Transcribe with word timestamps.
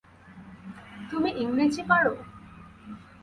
তুমি 1.09 1.29
ইংরেজি 1.43 1.81
পারো? 1.89 2.13